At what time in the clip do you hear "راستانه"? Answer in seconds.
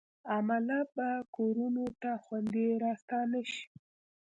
2.83-3.41